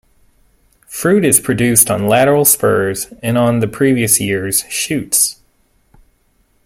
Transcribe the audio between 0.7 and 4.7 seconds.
Fruit is produced on lateral spurs and on the previous year's